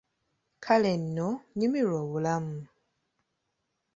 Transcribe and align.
Kale 0.63 0.91
nno, 1.01 1.27
nyumirwa 1.57 1.97
obulamu! 2.03 2.59